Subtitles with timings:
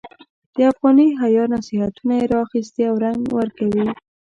[0.55, 3.85] د افغاني حیا نصیحتونه یې را اخیستي او رنګ ورکوي.